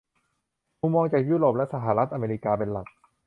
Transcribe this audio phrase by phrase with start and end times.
[0.79, 2.87] มุมมองจากยุโรปและสหรัฐอเมริกาเป็นหลัก